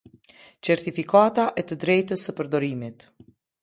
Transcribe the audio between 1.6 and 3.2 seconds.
e të drejtës së përdorimit.